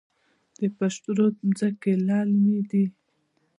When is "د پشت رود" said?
0.57-1.35